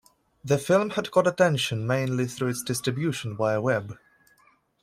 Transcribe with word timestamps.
The 0.43 0.57
film 0.57 0.89
had 0.89 1.11
caught 1.11 1.27
attention 1.27 1.85
mainly 1.85 2.25
through 2.25 2.47
its 2.47 2.63
distribution 2.63 3.37
via 3.37 3.61
web. 3.61 3.99